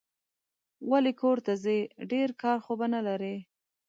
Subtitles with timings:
[0.89, 1.77] ولي کورته ځې؟
[2.11, 3.35] ډېر کار خو به نه لرې